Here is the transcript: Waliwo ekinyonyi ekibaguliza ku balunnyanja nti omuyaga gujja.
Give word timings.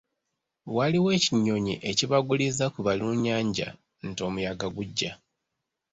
Waliwo 0.75 1.09
ekinyonyi 1.17 1.75
ekibaguliza 1.89 2.65
ku 2.73 2.79
balunnyanja 2.87 3.67
nti 4.07 4.21
omuyaga 4.27 4.67
gujja. 4.75 5.11